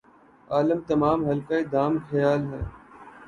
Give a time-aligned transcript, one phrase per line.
[0.47, 2.61] عالم تمام حلقہ دام خیال ھے